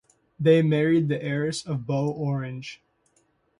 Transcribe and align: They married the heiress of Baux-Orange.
They 0.39 0.63
married 0.63 1.09
the 1.09 1.21
heiress 1.23 1.63
of 1.63 1.85
Baux-Orange. 1.85 2.81